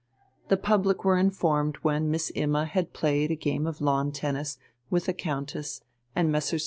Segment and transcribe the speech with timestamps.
[0.47, 4.57] The public were informed when Miss Imma had played a game of lawn tennis
[4.89, 5.81] with the Countess
[6.15, 6.59] and Messrs.